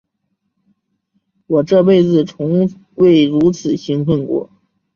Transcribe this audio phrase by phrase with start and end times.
[1.45, 4.49] 我这辈子从未如此兴奋过。